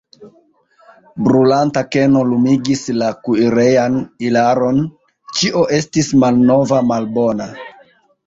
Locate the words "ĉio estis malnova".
5.41-6.81